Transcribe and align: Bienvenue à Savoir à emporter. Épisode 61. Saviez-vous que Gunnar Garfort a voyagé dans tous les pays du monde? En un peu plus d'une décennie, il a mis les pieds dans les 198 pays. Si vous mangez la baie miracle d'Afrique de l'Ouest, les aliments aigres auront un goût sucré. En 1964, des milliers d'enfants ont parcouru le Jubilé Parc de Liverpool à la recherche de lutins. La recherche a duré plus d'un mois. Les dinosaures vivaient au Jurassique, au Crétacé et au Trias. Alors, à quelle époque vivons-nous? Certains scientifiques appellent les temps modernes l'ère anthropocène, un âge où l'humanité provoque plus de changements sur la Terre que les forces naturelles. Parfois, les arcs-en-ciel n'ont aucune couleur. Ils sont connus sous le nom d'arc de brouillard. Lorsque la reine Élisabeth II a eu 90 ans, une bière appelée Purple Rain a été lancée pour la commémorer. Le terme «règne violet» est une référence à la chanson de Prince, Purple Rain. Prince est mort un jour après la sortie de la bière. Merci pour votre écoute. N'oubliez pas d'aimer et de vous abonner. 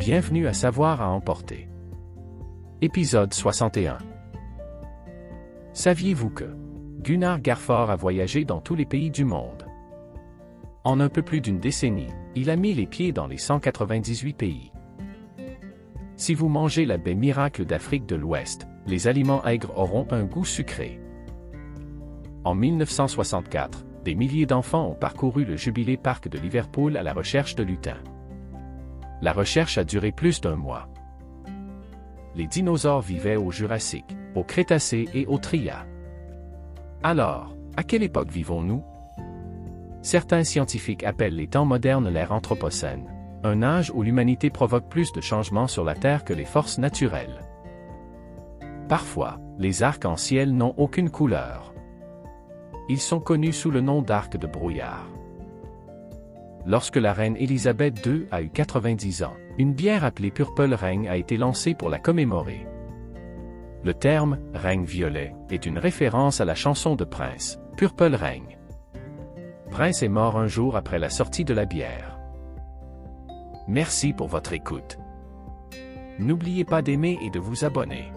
Bienvenue 0.00 0.46
à 0.46 0.54
Savoir 0.54 1.02
à 1.02 1.10
emporter. 1.10 1.68
Épisode 2.80 3.34
61. 3.34 3.98
Saviez-vous 5.74 6.30
que 6.30 6.56
Gunnar 7.02 7.38
Garfort 7.38 7.90
a 7.90 7.96
voyagé 7.96 8.46
dans 8.46 8.62
tous 8.62 8.74
les 8.74 8.86
pays 8.86 9.10
du 9.10 9.26
monde? 9.26 9.66
En 10.84 11.00
un 11.00 11.10
peu 11.10 11.20
plus 11.20 11.42
d'une 11.42 11.60
décennie, 11.60 12.08
il 12.34 12.48
a 12.48 12.56
mis 12.56 12.72
les 12.72 12.86
pieds 12.86 13.12
dans 13.12 13.26
les 13.26 13.36
198 13.36 14.32
pays. 14.32 14.72
Si 16.16 16.32
vous 16.32 16.48
mangez 16.48 16.86
la 16.86 16.96
baie 16.96 17.14
miracle 17.14 17.66
d'Afrique 17.66 18.06
de 18.06 18.16
l'Ouest, 18.16 18.66
les 18.86 19.06
aliments 19.06 19.44
aigres 19.44 19.76
auront 19.76 20.06
un 20.12 20.24
goût 20.24 20.46
sucré. 20.46 20.98
En 22.44 22.54
1964, 22.54 23.84
des 24.06 24.14
milliers 24.14 24.46
d'enfants 24.46 24.92
ont 24.92 24.94
parcouru 24.94 25.44
le 25.44 25.58
Jubilé 25.58 25.98
Parc 25.98 26.26
de 26.28 26.38
Liverpool 26.38 26.96
à 26.96 27.02
la 27.02 27.12
recherche 27.12 27.54
de 27.54 27.64
lutins. 27.64 28.00
La 29.22 29.32
recherche 29.32 29.76
a 29.78 29.84
duré 29.84 30.12
plus 30.12 30.40
d'un 30.40 30.56
mois. 30.56 30.88
Les 32.34 32.46
dinosaures 32.46 33.02
vivaient 33.02 33.36
au 33.36 33.50
Jurassique, 33.50 34.16
au 34.34 34.44
Crétacé 34.44 35.08
et 35.14 35.26
au 35.26 35.38
Trias. 35.38 35.84
Alors, 37.02 37.54
à 37.76 37.82
quelle 37.82 38.02
époque 38.02 38.30
vivons-nous? 38.30 38.82
Certains 40.02 40.44
scientifiques 40.44 41.04
appellent 41.04 41.36
les 41.36 41.48
temps 41.48 41.66
modernes 41.66 42.08
l'ère 42.08 42.32
anthropocène, 42.32 43.06
un 43.44 43.62
âge 43.62 43.92
où 43.94 44.02
l'humanité 44.02 44.48
provoque 44.48 44.88
plus 44.88 45.12
de 45.12 45.20
changements 45.20 45.66
sur 45.66 45.84
la 45.84 45.94
Terre 45.94 46.24
que 46.24 46.32
les 46.32 46.44
forces 46.44 46.78
naturelles. 46.78 47.40
Parfois, 48.88 49.38
les 49.58 49.82
arcs-en-ciel 49.82 50.54
n'ont 50.54 50.74
aucune 50.78 51.10
couleur. 51.10 51.74
Ils 52.88 53.00
sont 53.00 53.20
connus 53.20 53.52
sous 53.52 53.70
le 53.70 53.80
nom 53.80 54.02
d'arc 54.02 54.36
de 54.36 54.46
brouillard. 54.46 55.06
Lorsque 56.66 56.96
la 56.96 57.12
reine 57.12 57.36
Élisabeth 57.36 58.04
II 58.04 58.26
a 58.30 58.42
eu 58.42 58.50
90 58.50 59.22
ans, 59.24 59.34
une 59.58 59.72
bière 59.72 60.04
appelée 60.04 60.30
Purple 60.30 60.74
Rain 60.74 61.04
a 61.06 61.16
été 61.16 61.36
lancée 61.36 61.74
pour 61.74 61.88
la 61.88 61.98
commémorer. 61.98 62.66
Le 63.82 63.94
terme 63.94 64.38
«règne 64.54 64.84
violet» 64.84 65.34
est 65.50 65.64
une 65.64 65.78
référence 65.78 66.40
à 66.40 66.44
la 66.44 66.54
chanson 66.54 66.96
de 66.96 67.04
Prince, 67.04 67.58
Purple 67.78 68.14
Rain. 68.14 68.42
Prince 69.70 70.02
est 70.02 70.08
mort 70.08 70.36
un 70.36 70.48
jour 70.48 70.76
après 70.76 70.98
la 70.98 71.08
sortie 71.08 71.44
de 71.44 71.54
la 71.54 71.64
bière. 71.64 72.18
Merci 73.66 74.12
pour 74.12 74.28
votre 74.28 74.52
écoute. 74.52 74.98
N'oubliez 76.18 76.64
pas 76.64 76.82
d'aimer 76.82 77.18
et 77.22 77.30
de 77.30 77.38
vous 77.38 77.64
abonner. 77.64 78.12